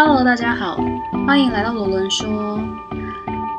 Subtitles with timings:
[0.00, 0.76] Hello，大家好，
[1.26, 2.28] 欢迎来到罗伦说。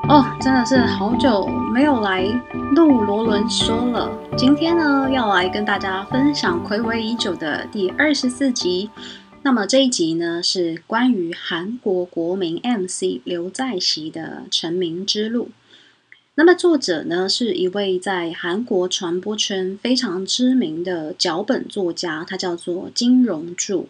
[0.07, 2.23] 哦，真的是好久没有来
[2.71, 4.09] 录罗伦说了。
[4.37, 8.89] 今天呢，要来跟大家分享暌违已久的第二十四集。
[9.41, 15.49] 那么这一集呢，是关于韩国国民 MC 刘在熙的成名之路。
[16.35, 23.89] 那么作者呢，是一位在韩国传播圈非常知名的脚本作家，他叫做金荣柱。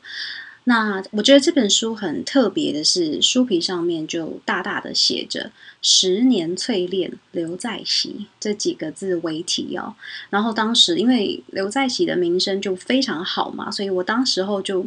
[0.69, 5.51] 那我觉得这本书很特别的是，书皮上面就大大的写着
[5.81, 9.95] “十年淬炼刘在熙”这几个字为题哦。
[10.29, 14.85] 然后当时因为刘在熙的名声就非常好嘛，所以我当时候就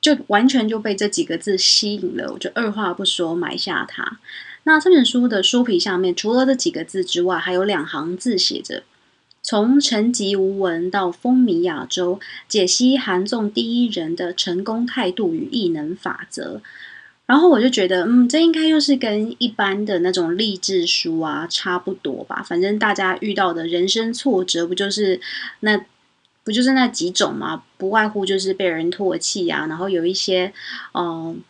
[0.00, 4.20] 就完全就被这几个字吸引了，我就二话不说买下它。
[4.62, 8.84] 那这本书的书皮下面，除了这几个字之外，还有两行字写着
[9.50, 16.62] ：“从沉寂无闻到风靡亚洲，解析韩综第一人的成功态度与异能法则。”
[17.26, 22.44] 然后我就觉得，嗯，这应该又是跟一般的那种励志书啊差不多吧。
[22.46, 25.20] 反正大家遇到的人生挫折，不就是
[25.58, 25.84] 那
[26.44, 27.64] 不就是那几种吗？
[27.76, 30.52] 不外乎就是被人唾弃啊，然后有一些，
[30.94, 31.40] 嗯。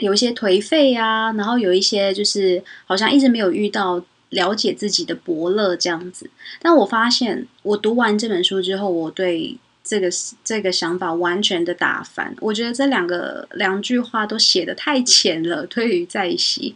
[0.00, 6.30] 有一些颓废啊，然后有一些就是好像一直没有遇到了解自己的伯乐这样子。
[6.60, 10.08] 但我发现，我读完这本书之后，我对这个
[10.44, 12.34] 这个想法完全的打翻。
[12.40, 16.74] 我觉得这两个两句话都写的太浅了，推于在昔。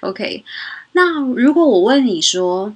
[0.00, 0.44] OK，
[0.92, 2.74] 那如果我问你说，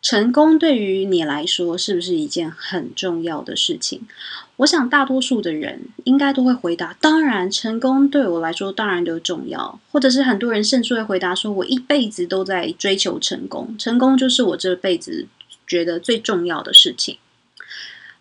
[0.00, 4.02] 成功对于你来说是不是一件很重要的事情？
[4.58, 9.80] 我想大多数的人应该都会回答：当然，成功对我来说当然都重要。
[9.90, 15.26] 或者是很多人甚至会回答说：我一辈子都在追求成功，成功就是我这辈子
[15.66, 17.18] 觉得最重要的事情。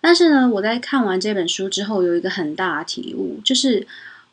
[0.01, 3.87] 但是呢，我在看完这本书之后，有一个很大的体悟，就是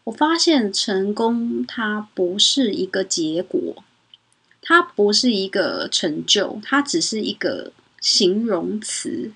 [0.04, 3.82] 我发现成功它不是一个结果。
[4.66, 7.70] 它不是一个成就，它只是一个
[8.00, 9.30] 形容词，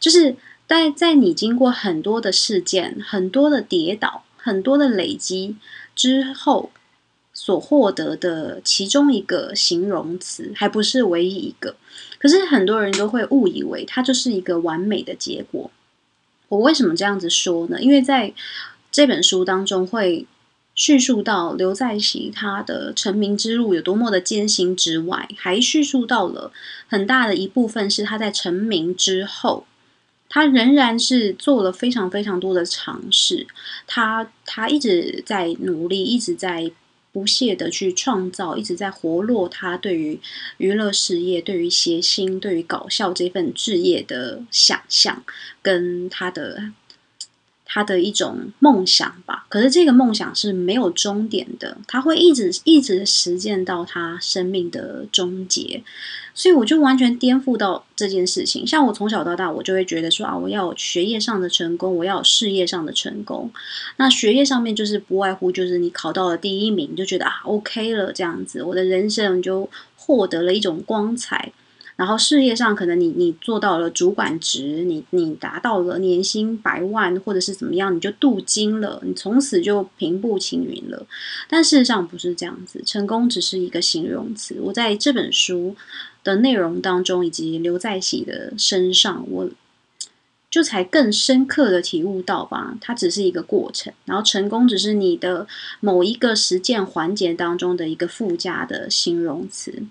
[0.00, 0.34] 就是
[0.66, 5.54] 在在你经过很多的事件、很多的跌倒、很多的累积
[5.94, 6.72] 之后
[7.32, 11.76] 所获得的其中一个形容词，还不是唯一一个。
[12.18, 15.70] 可是很多人都会误以为它就是一个完美的结果。
[16.48, 17.80] 我为什么这样子说呢？
[17.80, 18.34] 因为在
[18.90, 20.26] 这本书当中会。
[20.78, 26.52] 叙述到刘在熙他的成名之路有多么的艰辛之外，还叙述到了
[26.86, 29.66] 很大的一部分是他在成名之后，
[30.28, 33.48] 他仍然是做了非常非常多的尝试，
[33.88, 36.70] 他他一直在努力，一直在
[37.10, 40.20] 不懈的去创造，一直在活络他对于
[40.58, 45.24] 娱乐事业、对于谐星、对于搞笑这份志业的想象，
[45.60, 46.70] 跟他的。
[47.70, 55.84] 他的一种梦想吧，可是这个梦想是没有终点的，他会一直一直实践到他生命的终结，
[56.34, 58.66] 所以我就完全颠覆到这件事情。
[58.66, 63.50] 像我从小到大，我就会觉得说啊，我要学业上的成功，我要事业上的成功。
[63.98, 71.52] 那学业上面就是不外乎就是你考到了第一名，就觉得啊 OK 了这样子，我的人生就获得了一种光彩。
[71.98, 81.04] 然后事业上可能你你做到了主管职，你你达到了年薪百万或者是怎么样，你就镀金了，你从此就平步青云了。
[81.48, 84.56] 但事实上不是这样子，成功只是一个形容词。
[84.60, 85.74] 我在这本书
[86.22, 89.50] 的内容当中，以及刘在熙的身上，我
[90.48, 95.48] 就才更深刻的体悟到吧，它只是一个过程，然后成功只是你的
[95.80, 99.82] 某一个实践环节当中的一个附加的形容词。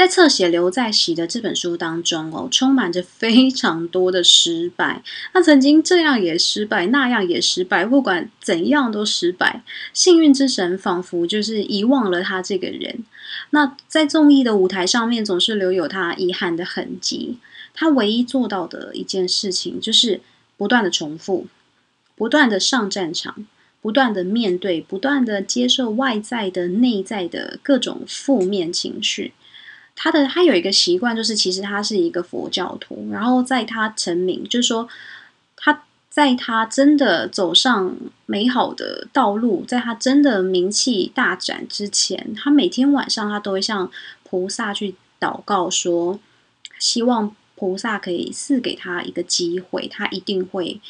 [0.00, 5.02] 在侧写刘在熙的这本书当中哦，充满着非常多的失败。
[5.30, 9.62] 他曾经这样也失败，那样也失败，不管怎样都失败。
[9.92, 13.04] 幸运之神仿佛就是遗忘了他这个人。
[13.50, 17.36] 那在综艺的舞台上面，总是留有他遗憾的痕迹。
[17.74, 20.22] 他唯一做到的一件事情，就是
[20.56, 21.46] 不断的重复，
[22.16, 23.46] 不断的上战场，
[23.82, 29.34] 不断的面对，不断的接受外在的、内在的各种负面情绪。
[29.94, 33.08] 他的他有一个习惯，就是其实他是一个佛教徒。
[33.12, 34.88] 然后在他成名，就是说
[35.56, 37.94] 他在他真的走上
[38.26, 43.90] 美好的道路，在他真的名气大展之前，他每天晚上他都会向
[44.22, 46.18] 菩萨去祷告，说
[46.78, 50.80] 希望菩萨可以赐给他一个机会，他一定会。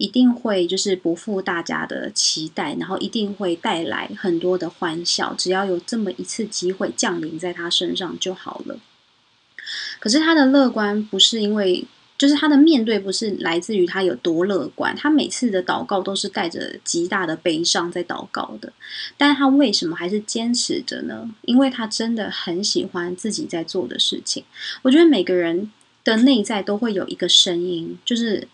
[0.00, 5.34] 一定会就是不负大家的期待，然后一定会带来很多的欢笑。
[5.34, 8.80] 只要有这么一次机会降临在他身上就好了。
[9.98, 11.84] 可是他的乐观不是因为
[12.16, 18.72] 就是他的面对不是来自于他有多乐观，他每次的祷告都是带着极大的悲伤在祷告的。
[19.18, 21.28] 但他为什么还是坚持着呢？
[21.42, 24.44] 因为他真的很喜欢自己在做的事情。
[24.80, 25.70] 我觉得每个人
[26.02, 28.48] 的内在都会有一个声音，就是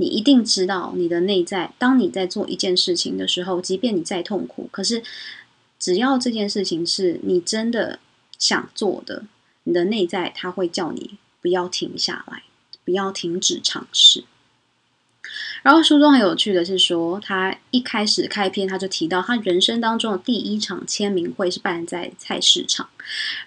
[0.00, 5.02] 你一定知道你的内在，当你在做一件事情的时候，即便你再痛苦，可是
[5.78, 7.98] 只要这件事情是你真的
[8.38, 9.24] 想做的，
[9.64, 12.42] 你的内在他会叫你不要停下来。
[12.82, 14.24] 不要停止尝试。
[15.62, 22.88] 然后书中很有趣的是说，他一开始开篇他就提到，他人生当中的第一场签名会是办在菜市场，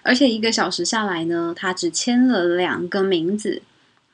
[0.02, 3.60] 而且一个小时下来呢，他只签了两个名字，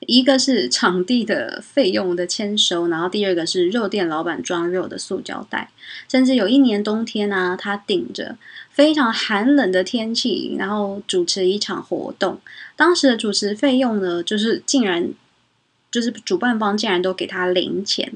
[0.07, 5.71] 一个是场地的费用的签收，然后第二个是肉店老板装肉的塑胶袋。
[6.07, 8.37] 甚至有一年冬天呢，他顶着
[8.69, 12.39] 非常寒冷的天气，然后主持一场活动，
[12.75, 15.13] 当时的主持费用呢，就是竟然。
[15.91, 18.13] 就是主办方竟然都给他零钱，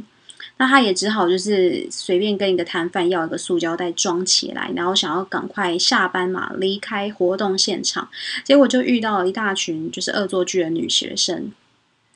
[0.55, 8.07] 那他也只好就是随便跟一个摊贩要一个塑胶袋装起来，然后想要赶快下班嘛，离开活动现场。
[8.45, 11.51] 结果就遇到了一大群就是恶作剧的女学生，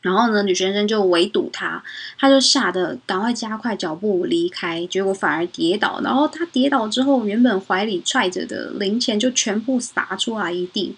[0.01, 1.83] 然后呢，女学生就围堵他，
[2.17, 5.99] 他就吓得赶快加快脚步离开，结果反而跌倒。
[6.03, 10.95] 然后他跌倒之后，原本怀里揣着的零钱就全部撒出来一地，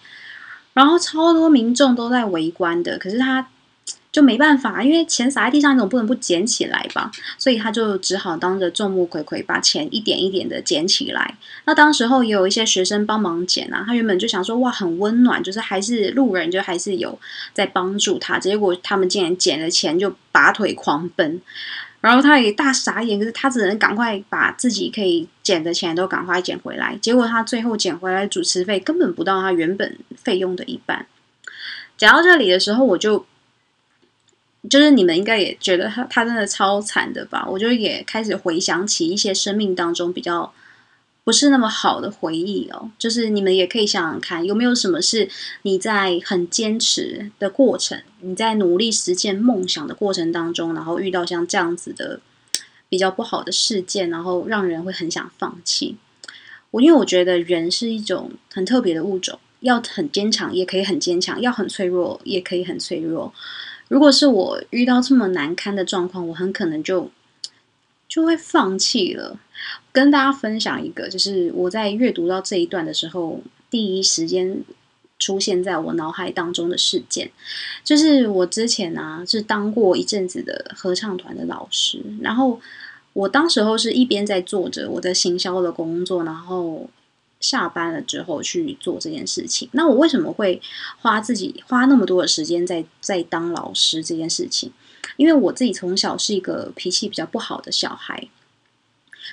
[0.74, 3.48] 然后超多民众都在围观的，可是他。
[4.12, 7.10] 就没办法，因为钱撒在地上，你总不能不捡起来吧？
[7.38, 11.38] 所以他就只好当着众目睽睽把钱一点一点的捡起来。
[11.64, 17.18] 那当时候也有一些学生帮忙捡啊，他原本就想说哇很温暖，就是还是路人就还是有
[17.54, 18.38] 在帮助他。
[18.38, 21.40] 结果他们竟然捡了钱就拔腿狂奔，
[22.02, 26.98] 然后他也大傻眼，可是他只能赶快把自己可以捡的钱都赶快捡回来。
[27.02, 31.06] 结果他最后捡回来主持费根本不到他原本费用的一半。
[31.98, 33.26] 讲到这里的时候，我就。
[34.70, 37.48] 就是你们应该也觉得他他真的超惨的吧？
[37.50, 40.54] 我就也开始回想起一些生命当中比较
[41.24, 42.92] 不是那么好的回忆哦。
[43.00, 45.28] 就是你们也可以想想看，有没有什么是
[45.64, 52.20] 你在很坚持的过程，你在努力实现梦想的过程当中，然后遇到像这样子的
[52.88, 55.98] 比较不好的事件，然后让人会很想放弃。
[56.70, 63.34] 我因为我觉得人是一种很特别的物种，要很坚强也可以很坚强，要很脆弱也可以很脆弱。
[63.92, 67.12] 如果是我遇到这么难堪的状况，我很可能就
[68.08, 69.38] 就会放弃了。
[69.92, 74.64] 跟大家分享一个，就是我在阅读到这一段的时候，第一时间
[75.20, 77.32] 出现在我脑海当中的事件，
[77.84, 82.62] 就是我之前啊是当过一阵子的合唱团的老师，然后
[83.12, 86.90] 我当时候是一边在做着我的行销的工作，然后。
[87.42, 90.62] 下班了之后去做这件事情，那我为什么会
[91.00, 94.72] 花自己花那么多的时间在在当老师这件事情？
[95.18, 98.30] 因为我自己从小是一个脾气比较不好的小孩，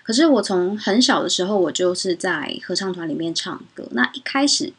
[0.02, 3.86] 可是我从很小的时候，我就是在合唱团里面唱歌。
[3.92, 4.72] 那一开始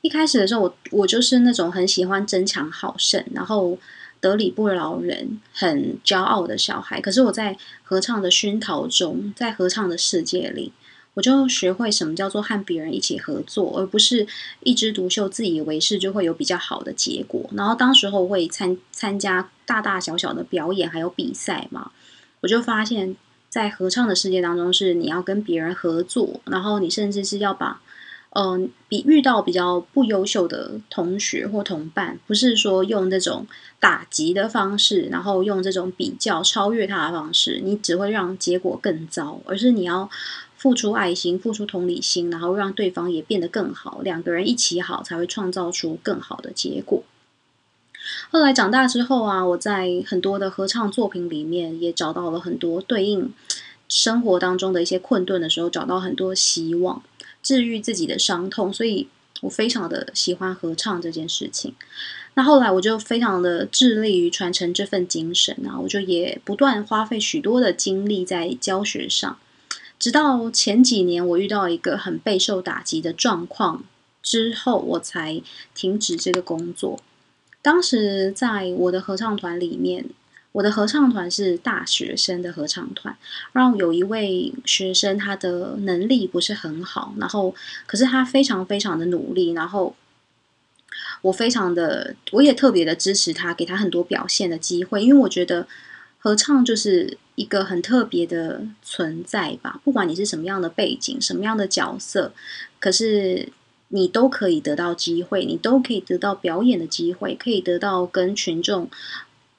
[0.00, 3.76] 一开始的时候，我我就是那种很喜欢争强好胜，然后
[4.20, 7.00] 得理不饶人，很骄傲的小孩。
[7.00, 10.72] 可是我在合唱的熏陶中，在合唱的世界里。
[11.14, 14.26] 我就学会什么叫做和别人一起合作，而不是
[14.60, 17.50] 一枝独秀、自以为是就会有比较好的结果。
[17.52, 21.90] 然后当时候会参参加大大小小的表演还有比赛嘛，
[22.40, 23.14] 我就发现，
[23.50, 27.82] 在合唱的世界当中，是你要跟别人合作，然后你甚至是要把，
[28.30, 33.46] 嗯，比遇到比较不优秀的同学或同伴，不是说用这种
[33.78, 40.08] 打击的方式，然后用这种比较超越他的方式，你只会让结果更糟，而是你要。
[40.62, 47.02] 付出爱心，付出同理心，然后让对方也变得更好，两个人一起好，才会创造出更好的结果。
[48.30, 53.32] 后来长大之后啊，我在很多的合唱作品里面也找到了很多对应
[53.88, 57.02] 生活当中的一些困顿的时候，找到很多希望，
[57.42, 58.72] 治愈自己的伤痛。
[58.72, 59.08] 所以
[59.40, 61.74] 我非常的喜欢合唱这件事情。
[62.34, 69.36] 那后来我就非常的致力于传承这份精神啊，我就也不断花费许多的精力在教学上。
[70.02, 73.84] 直到前几年，我遇到一个很备受打击的状况
[74.20, 75.40] 之后，我才
[75.76, 76.98] 停止这个工作。
[77.62, 80.06] 当时在我的合唱团里面，
[80.50, 83.16] 我的合唱团是大学生的合唱团，
[83.52, 87.54] 然后有一位学生，他的能力不是很好，然后
[87.86, 89.94] 可是他非常非常的努力，然后
[91.20, 95.68] 我非常的，我也特别的支持他，给他很多表现的机会，因为我觉得
[96.18, 97.18] 合唱就是。
[97.34, 102.32] 一个很特别的存在吧，不管你是什么样的背景、什么样的角色，
[102.78, 103.48] 可是
[103.88, 108.90] 你都可以得到机会，你都可以得到表演的机会，可以得到跟群众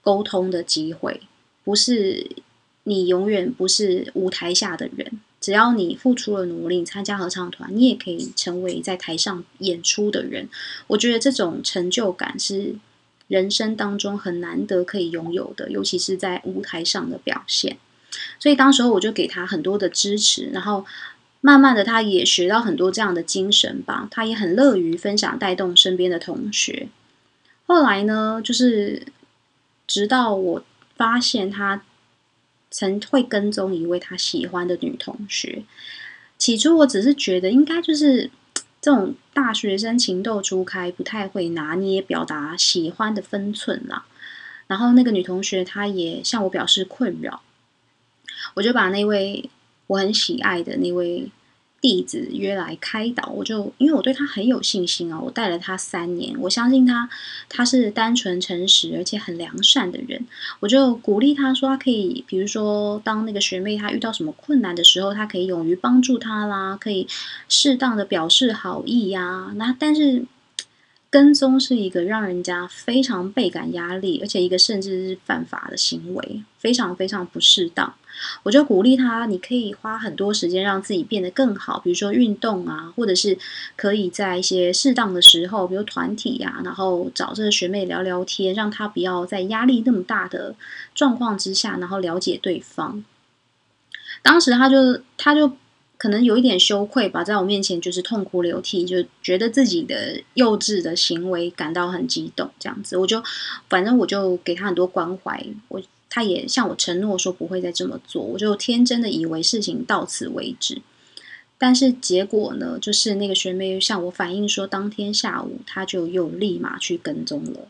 [0.02, 1.22] 沟通的机会，
[1.64, 2.30] 不是
[2.84, 5.20] 你永远不是舞台下的人。
[5.40, 10.48] 只要你付出了努力，参加合唱团，你也可以成为在台上演出的人。
[10.88, 12.76] 我觉得这种成就感是
[13.34, 17.78] 人生当中很难得可以拥有的，尤其是在舞台上的表现。
[18.40, 20.86] 所以当时候我就给他很多的支持，然后
[21.42, 26.90] 慢慢的他也学到很多这样的精神吧，他也很乐于分享带动身边的同学。
[27.66, 29.08] 后来呢，就是
[29.88, 30.64] 直到我
[30.96, 31.84] 发现他。
[32.76, 35.64] 曾会跟踪一位他喜欢的女同学。
[36.40, 38.32] 起初我只是觉得应该就是
[38.84, 44.04] 这种大学生情窦初开，不太会拿捏表达喜欢的分寸啦。
[44.68, 47.42] 然后那个女同学她也向我表示困扰，
[48.56, 49.50] 我就把那位
[49.88, 51.32] 我很喜爱的那位。
[51.84, 57.10] 弟子约来开导，我就因为我对他很有信心啊，我带了他三年，我相信他
[57.50, 60.26] 他是单纯诚实而且很良善的人，
[60.62, 67.06] 我就鼓励他说他可以，比如说当那个学妹她遇到什么困难的时候，他可以勇于帮助她啦，可以
[67.50, 69.52] 适当的表示好意呀。
[69.58, 70.24] 那但是
[71.10, 77.94] 跟踪是一个让人家非常倍感压力，而且一个甚至是犯法的行为，非常非常不适当。
[78.44, 83.38] 我就鼓励他，你可以花很多时间让自己变得更好，比如说运动啊，或者是
[83.76, 90.56] 可以在一些适当的时候，比如团体呀，然后找这个学妹聊聊天，让她不要在压力那么大的
[90.94, 93.04] 状况之下，然后了解对方。
[94.22, 95.54] 当时他就他就
[95.98, 103.24] 可能有一点羞愧吧，在我面前就是痛哭流涕，就觉得自己的幼稚的行为感到很激动，这样子，我就
[103.70, 105.82] 反正我就给他很多关怀，我。
[106.16, 110.84] 他也向我承诺说不会再这么做，我就天真的以为事情到此为止。
[111.58, 117.68] 但是结果呢，就是那个学妹向我反映说，当天下午他就又立马去跟踪了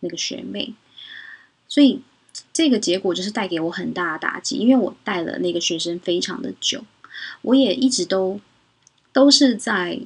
[0.00, 0.74] 那个学妹，
[1.68, 2.00] 所以
[2.52, 6.82] 这个结果就是带给我很大的打击，因为我带了那个学生非常的久，
[7.42, 8.40] 我也一直都
[9.12, 10.00] 都是在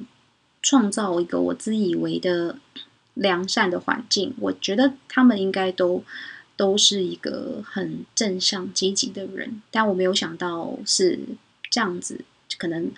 [0.61, 2.59] 创造一个我自以为的
[3.15, 6.03] 良善的环境，我觉得他们应该都。
[6.55, 11.19] 都是一个很正向积极的人，但我没有想到是
[11.69, 12.21] 这样子，
[12.57, 12.91] 可能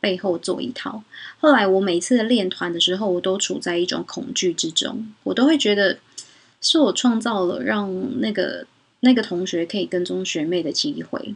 [0.00, 1.02] 背后做一套。
[1.38, 5.98] 后来我每次练团的时候，我都处在一种恐惧之中，我都会觉得
[6.60, 8.66] 是我创造了让那个
[9.00, 11.34] 那个同学可以跟踪学妹的机会。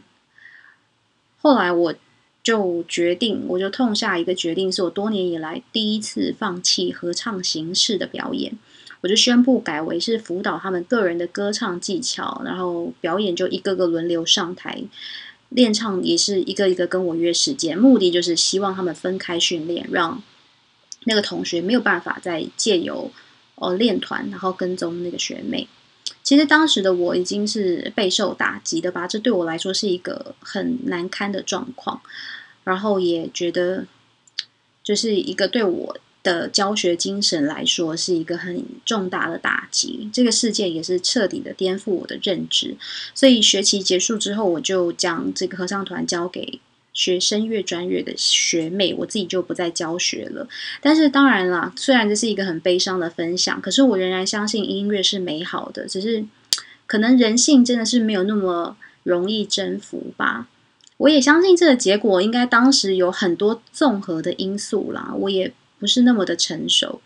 [1.41, 1.95] 后来我
[2.43, 8.55] 就决定，我就痛下一个决定，是我多年以来第一次放弃合唱形式的表演。
[9.05, 14.81] 我就宣布改为是辅导他们个人的歌唱技巧，然后表演就一个个轮流上台
[15.49, 20.23] 练唱，也是一个一个跟我约时间，目的就是希望他们分开训练，让
[21.03, 23.11] 那个同学没有办法再借由
[23.53, 25.67] 哦练团，然后跟踪那个学妹。
[26.23, 32.01] 其实当时的我已经是备受打击的吧，这对我来说是一个很难堪的状况，
[32.63, 33.85] 然后也觉得
[34.83, 35.97] 就是一个对我。
[36.25, 40.09] 的教学精神来说，是一个很重大的打击。
[40.11, 42.75] 这个事件也是彻底的颠覆我的认知。
[43.13, 46.59] 所以学期结束之后，我就将这个合唱团交给
[46.91, 50.47] 学声乐专业的学妹，我自己就不再教学了。
[50.81, 55.87] 但是当然啦，虽然这是一个很悲伤的分享，可是我仍然相信音乐是美好的。
[55.87, 56.25] 只是
[56.87, 60.47] 可能人性真的是没有那么容易征服吧。
[60.97, 65.13] 我也相信这个结果应该当时有很多综合的因素啦。
[65.19, 65.53] 我也。
[65.79, 67.01] 不是那么的成熟，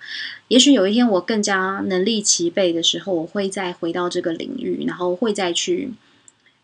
[0.47, 5.93] 也许有一天我更加能力齐备的时候，我会再回到这个领域，然后会再去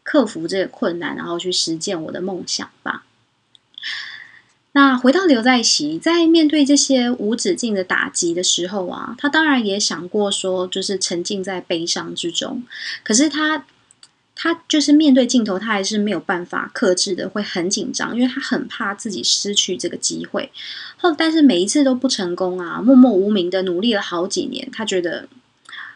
[0.03, 3.05] 克服这个困难，然后去实践我的梦想吧。
[4.73, 12.63] 那回到刘在熙，在面对这些无止境的打击的时候啊，他当然也想过说，就是沉浸在悲伤之中，
[13.03, 13.65] 可是他。
[14.37, 20.51] 他就是面对镜头，他还是没有办法克制的，会很紧张，因为他很怕自己失去这个机会。
[20.97, 25.29] 后，但是每一次都不成功啊，默默无名的努力了好几年，他觉得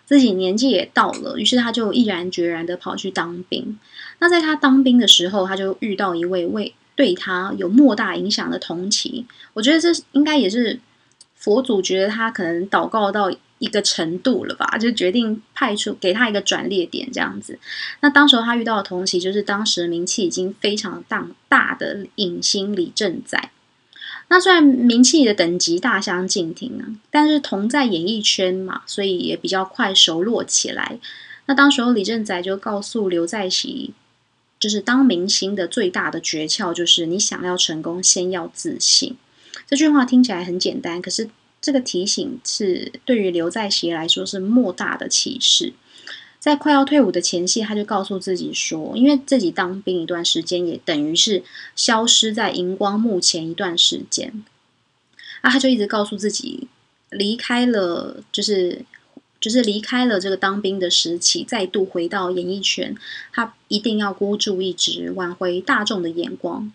[0.05, 3.77] 自己年纪也到了，于是他就毅然决然的跑去当兵。
[4.19, 9.25] 那在他当兵的时候，他就遇到一位为对他有莫大影响的同期。
[9.53, 10.79] 我觉得这应该也是
[11.35, 13.29] 佛祖觉得他可能祷告到。
[13.59, 17.59] 一个程度了吧，就决定派出给他一个转捩点这样子。
[18.01, 23.51] 那当时他遇到的同期就是当时名气已经非常大大的影星李正宰。
[24.29, 30.99] 那虽然名气的等级大相径庭啊，但是同在演艺圈嘛，所以也比较快熟络起来。
[31.47, 33.93] 那当时候李正宰就告诉刘在熙，
[34.59, 39.17] 就是当明星的最大的诀窍就是你想要成功，先要自信。
[39.67, 41.29] 这句话听起来很简单，可是。
[41.61, 45.73] 这个提醒是对于刘在熙来说是莫大的启示。
[46.39, 51.43] 在快要退伍的前夕，他就告诉自己说，因为自己当兵一段时间，也等于是
[51.75, 54.45] 消失在荧光幕前一段时间。
[55.41, 56.69] 啊，他就一直告诉自己，
[57.09, 58.85] 离开了，就是
[59.41, 62.95] 就是离开了这个当兵的时期，再度回到演艺圈，
[63.33, 66.71] 他一定要孤注一掷，挽回大众的眼光。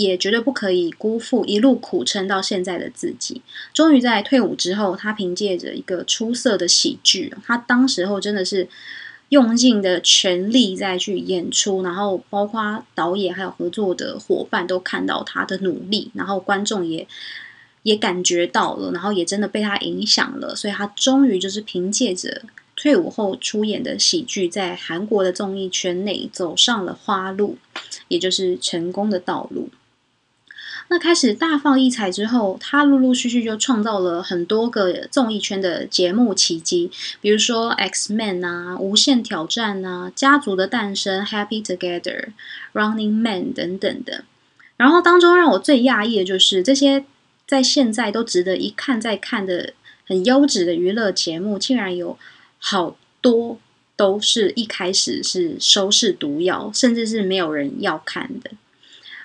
[0.00, 3.42] 也绝对不可以辜负一路苦撑到现在的自己。
[3.74, 8.68] 终于在退伍之后，他凭借着一个出色的喜剧，他当时候真的是
[9.28, 17.06] 用尽的全力在去演出，然后包括导演还有合作的伙伴都看到他的努力，然后观众也
[17.82, 22.42] 也感觉到了，然后也真的被他影响了，所以他终于就是凭借着
[22.74, 27.58] 退伍后出演的喜剧，在韩国的综艺圈内走上了花路，
[28.08, 29.68] 也就是成功的道路。
[30.92, 42.00] 那开始大放异彩之后，他陆陆续续就创造了很多个综艺圈的节目奇迹，比如说《X Men》啊，《无限挑战》啊，《家族的诞生》、《Happy Together》、
[42.72, 44.24] 《Running Man》等等的。
[44.76, 47.04] 然后当中让我最讶异的就是这些
[47.46, 49.74] 在现在都值得一看再看的
[50.08, 52.18] 很优质的娱乐节目，竟然有
[52.58, 53.60] 好多
[53.94, 58.50] 都是一开始是收视毒药，甚至是没有人要看的，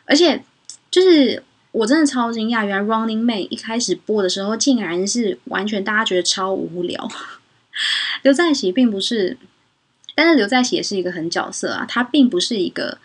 [0.06, 0.44] 而且
[0.92, 1.42] 就是。
[1.76, 7.12] 我真的超惊讶，原来《Running Man》一开始播的时候，竟然是完全大家觉得超无聊。
[8.24, 9.38] 刘在熙并不是，
[10.16, 13.00] 但是刘在熙也是一个很角色啊，他并不是一个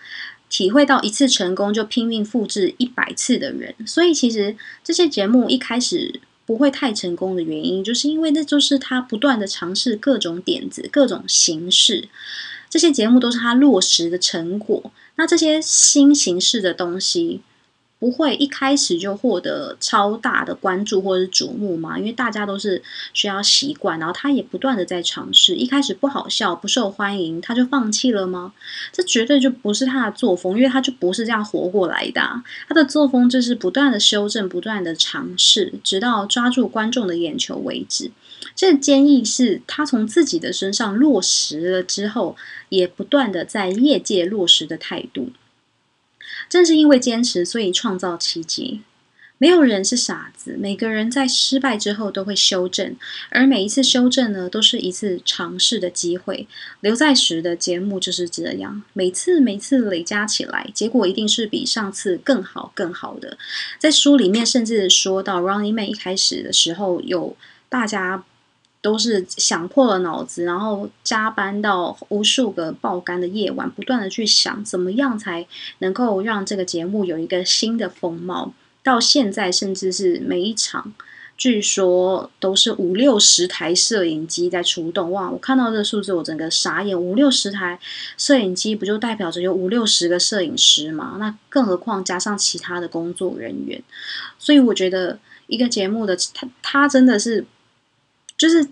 [0.49, 3.75] 体会到一次成功就拼命复制一百次的人。
[3.85, 12.09] 所以其实这些节目一开始不会太成功的原因，就是因为那就是他不断的尝试各种点子、各种形式，
[12.69, 14.93] 这些节目都是他落实的成果。
[15.17, 17.41] 那这些新形式的东西。
[18.01, 21.99] 不会一开始就获得超大的关注或者是瞩目嘛？
[21.99, 25.55] 因为大家都是需要习惯，然后他也不断的在尝试。
[25.55, 28.55] 一开始不好笑、不受欢迎，他就放弃了吗？
[28.91, 32.43] 这绝对就不是他的作风，因为他就不是这样活过来的。
[32.67, 38.11] 他的作风就是不断的修正、不断的尝试，直到抓住观众的眼球为止。
[38.57, 42.35] 这坚毅是他从自己的身上落实了之后，
[42.71, 45.31] 也不断的在业界落实的态度。
[46.49, 48.83] 正是因为坚持，所以创造奇迹。
[49.39, 52.95] 没有人是傻子，每个人在失败之后都会修正，
[53.31, 56.47] 而每一次修正呢，都是一次尝试的机会。
[56.81, 63.39] 留在时的节目就是这样，每次每次累加起来，结果一定是比上次更好更好的。
[63.79, 67.35] 在书里面甚至说到，Running Man 一开始的时候有
[67.71, 68.25] 大家。
[68.83, 75.47] 都是想破了脑子，然后加班到无数个爆肝的夜晚，不断的去想怎么样才
[75.81, 78.55] 能够让这个节目有一个新的风貌。
[78.83, 80.95] 到现在，甚至是每一场，
[81.37, 85.13] 据说都是五六十台摄影机在出动。
[85.13, 85.31] 哇！
[85.31, 86.99] 我看到这个数字，我整个傻眼。
[86.99, 87.79] 五六十台
[88.17, 91.17] 摄影机，不就代表着有五六十个摄影师吗？
[91.21, 93.83] 那更何况加上其他的工作人员。
[94.39, 97.45] 所以我觉得一个节目的它，它真的是。
[98.41, 98.67] 就是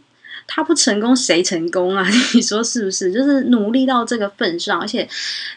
[0.47, 2.09] 他不成功，谁成功啊？
[2.35, 3.13] 你说是不是？
[3.13, 5.07] 就是努力到这个份上，而且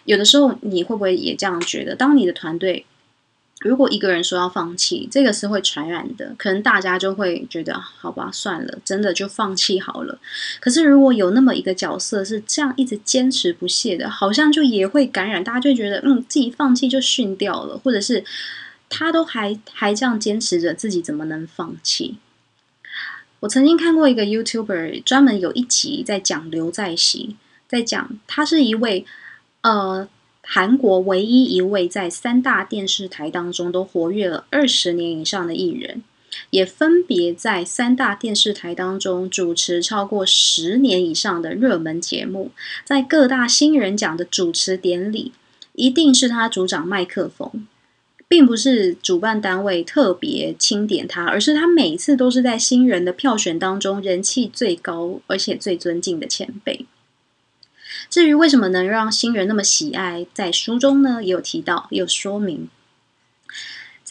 [0.03, 1.95] 有的时候你会不会也这样觉得？
[1.95, 2.85] 当你的团队
[3.61, 10.19] 如果一个人说要放弃，这个是会传染的，可能大家就会觉得好吧，算了，真的就放弃好了。
[10.59, 18.25] 可是如果有那么一个角色是这样一直坚持不懈的，好像就也会感染大家，就觉得嗯，自己放弃就训掉了，或者是
[18.89, 22.17] 他都还还这样坚持着，自己怎么能放弃？
[23.41, 27.35] 我曾经看过一个 YouTuber，专门有一集在讲刘在熙，
[27.67, 29.03] 在讲他是一位
[29.61, 30.07] 呃
[30.43, 36.03] 韩国唯一一位在三大电视台当中都活跃了二十年以上的艺人，
[36.51, 42.51] 也分别在三大电视台当中主持超过十年以上的热门节目，
[42.85, 45.31] 在各大新人奖的主持典礼，
[45.73, 47.65] 一定是他主掌麦克风。
[48.31, 56.85] 并不是主办单位特别钦点他，而是他每次都是在新人的票选当中人气最高，而且最尊敬的前辈。
[58.09, 62.69] 至于为什么能让新人那么喜爱，在书中呢也有提到，也有说明。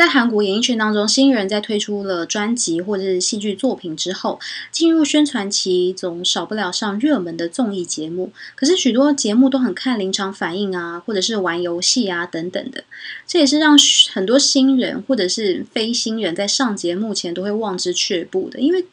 [0.00, 4.40] 在韩国演艺圈当中，新人在推出了专辑或者是戏剧作品之后，
[4.72, 8.32] 进入宣传期，总少不了上热门的综艺节目。
[8.54, 12.84] 可是许多节目都很看临场反应啊，或者是玩游戏啊等等的，
[13.26, 13.76] 这也是让
[14.10, 18.86] 很多新人或者是非新人在上节目前都会望之却步的，因为。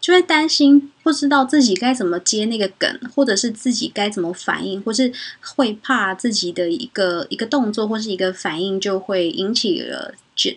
[0.00, 10.14] 就会担心不知道自己该怎么接那个梗，或者是自己该怎么反应，或是会怕自己的一个一个动作或是一个反应就会引起了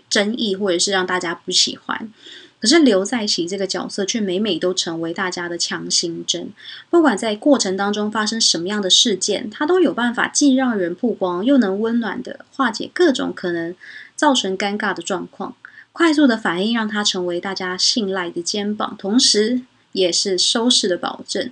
[0.10, 2.12] 争议，或者是让大家不喜欢。
[2.60, 6.50] 可是刘在熙这个角色却每每都成为大家的强心针，
[6.90, 13.76] 不管在过程当中发生什么样的事件，他都有办法既让人曝光，又能温暖的化解各种可能
[14.16, 15.56] 造成尴尬的状况。
[15.92, 19.62] 快速的反应让他成为大家信赖的肩膀，同时
[19.92, 21.52] 也是收视的保证。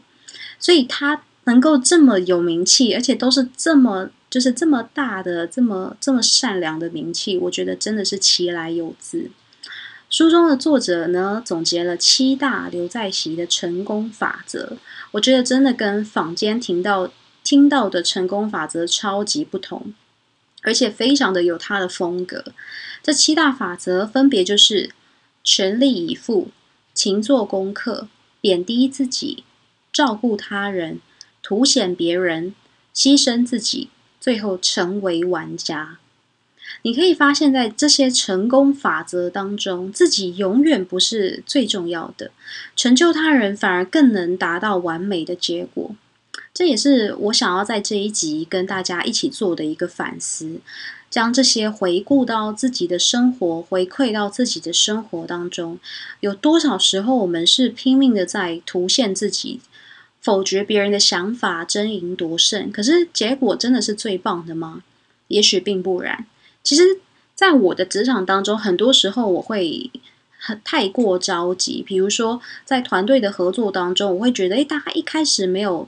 [0.59, 9.31] 所以他能够这么有名气，而且都是这么就是这么大的、这么这么善良的名气，我觉得真的是其来有自。
[10.09, 14.77] 书中的作者呢，总结了七大刘在熙的成功法则。
[15.11, 17.09] 我觉得真的跟坊间听到
[17.43, 19.93] 听到的成功法则超级不同，
[20.61, 22.45] 而且非常的有他的风格。
[23.01, 24.91] 这七大法则分别就是：
[25.43, 26.49] 全力以赴、
[26.93, 28.07] 勤做功课、
[28.39, 29.43] 贬低自己、
[29.91, 30.99] 照顾他人、
[31.47, 32.55] 凸显别人、
[32.95, 35.99] 牺牲自己，最后成为玩家。
[36.81, 42.31] 你可以发现，在这些成功法则当中，自己永远不是最重要的，
[42.75, 45.95] 成就他人反而更能达到完美的结果。
[46.51, 50.61] 这也是我想要在这一集跟大家一起做的一个反思，
[51.11, 55.77] 将这些回顾到自己的生活，回馈到自己的生活当中，
[56.21, 59.61] 有多少时候我们是拼命的在凸显自己，
[60.25, 62.71] 否决别人的想法，争赢夺胜？
[62.71, 64.81] 可是结果真的是最棒的吗？
[65.27, 66.25] 也许并不然。
[66.63, 66.81] 其实，
[67.35, 69.91] 在我的职场当中，很多时候我会
[70.39, 71.83] 很太过着急。
[71.85, 75.87] 比如说，在团队的合作当中，我会觉得，哎，大家一开始没有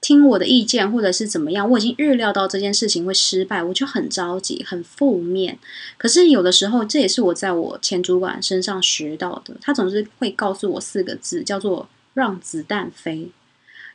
[0.00, 5.58] 听我的意见，或者是怎么样，我已经预料到这件事情会失败，我就很着急，很负面。
[5.98, 13.30] 可是有的时候，这也是我在我前主管身上学到的，他总是会告诉我四个字，叫做“让子弹飞”。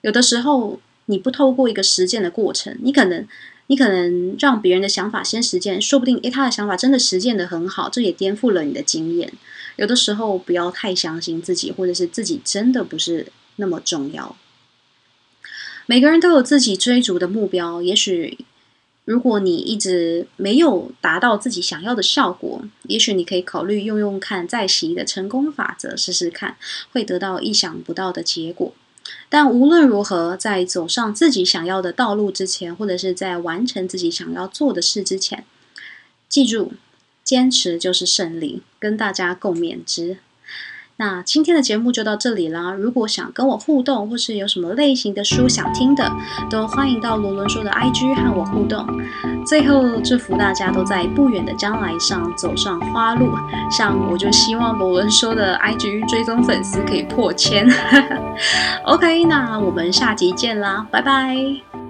[0.01, 3.27] 有的时候，你不透过一个实践的过程，你可能。
[3.71, 9.31] 你可能让别人的想法先实践，说不定诶，他的想法真的实践的很好，这也颠覆了你的经验。
[9.75, 14.35] 有的时候不要太相信自己，或者是自己真的不是那么重要。
[15.85, 18.39] 每个人都有自己追逐的目标，也许
[19.05, 26.57] 如果你一直没有达到自己想要的效果，也许你可以考虑用用看在习的成功法则试试看，
[26.91, 28.73] 会得到意想不到的结果。
[29.29, 35.45] 但无论如何，在走上自己想要的道路之前，或者是在完成自己想要做的事之前，
[36.27, 36.73] 记住，
[37.23, 38.63] 坚持就是胜利。
[38.79, 40.17] 跟大家共勉之。
[40.99, 42.73] 那今天的节目就到这里啦。
[42.73, 46.11] 如果想跟我互动，或是有什么类型的书想听的，
[46.49, 48.85] 都欢迎到罗伦说的 IG 和我互动。
[49.45, 53.29] 最后，祝福大家都在不远的将来上走上花路。
[53.71, 57.65] 像我就希望罗伦说的 IG 追踪粉丝可以破千。
[58.83, 61.88] OK，那我们下集见啦，拜拜。